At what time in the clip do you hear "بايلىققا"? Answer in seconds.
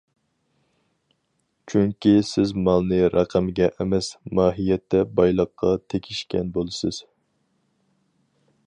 5.21-5.73